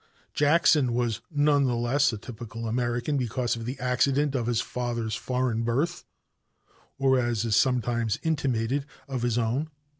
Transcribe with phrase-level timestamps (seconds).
[0.33, 5.13] Jackson was none the less a typical American because of the accident of his father's
[5.13, 6.05] foreign birth,
[6.97, 9.69] or, as is sometimes intimated, of his own.